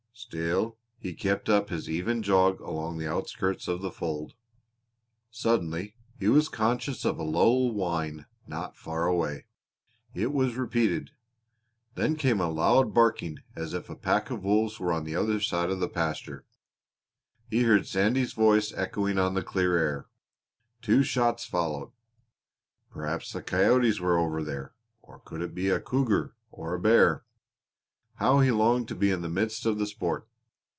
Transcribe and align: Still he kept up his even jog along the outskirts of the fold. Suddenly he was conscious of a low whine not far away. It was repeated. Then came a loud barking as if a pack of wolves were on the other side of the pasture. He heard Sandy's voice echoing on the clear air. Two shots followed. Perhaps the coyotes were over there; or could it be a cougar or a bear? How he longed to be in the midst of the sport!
Still 0.13 0.77
he 0.99 1.15
kept 1.15 1.49
up 1.49 1.69
his 1.69 1.89
even 1.89 2.21
jog 2.21 2.59
along 2.59 2.99
the 2.99 3.07
outskirts 3.07 3.67
of 3.67 3.81
the 3.81 3.89
fold. 3.89 4.33
Suddenly 5.31 5.95
he 6.19 6.27
was 6.27 6.47
conscious 6.47 7.03
of 7.05 7.17
a 7.17 7.23
low 7.23 7.53
whine 7.65 8.27
not 8.45 8.77
far 8.77 9.07
away. 9.07 9.47
It 10.13 10.31
was 10.31 10.57
repeated. 10.57 11.09
Then 11.95 12.15
came 12.17 12.39
a 12.39 12.51
loud 12.51 12.93
barking 12.93 13.39
as 13.55 13.73
if 13.73 13.89
a 13.89 13.95
pack 13.95 14.29
of 14.29 14.43
wolves 14.43 14.79
were 14.79 14.93
on 14.93 15.05
the 15.05 15.15
other 15.15 15.39
side 15.39 15.71
of 15.71 15.79
the 15.79 15.89
pasture. 15.89 16.45
He 17.49 17.63
heard 17.63 17.87
Sandy's 17.87 18.33
voice 18.33 18.71
echoing 18.73 19.17
on 19.17 19.33
the 19.33 19.43
clear 19.43 19.75
air. 19.75 20.05
Two 20.83 21.01
shots 21.01 21.45
followed. 21.45 21.91
Perhaps 22.91 23.33
the 23.33 23.41
coyotes 23.41 23.99
were 23.99 24.19
over 24.19 24.43
there; 24.43 24.75
or 25.01 25.17
could 25.21 25.41
it 25.41 25.55
be 25.55 25.69
a 25.69 25.79
cougar 25.81 26.35
or 26.51 26.75
a 26.75 26.79
bear? 26.79 27.25
How 28.15 28.39
he 28.39 28.51
longed 28.51 28.87
to 28.89 28.93
be 28.95 29.09
in 29.09 29.21
the 29.23 29.29
midst 29.29 29.65
of 29.65 29.79
the 29.79 29.87
sport! 29.87 30.27